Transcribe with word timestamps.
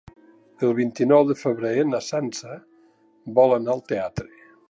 El 0.67 0.71
vint-i-nou 0.79 1.25
de 1.31 1.35
febrer 1.41 1.85
na 1.91 2.01
Sança 2.07 2.57
vol 3.39 3.57
anar 3.61 3.75
al 3.77 3.87
teatre. 3.93 4.29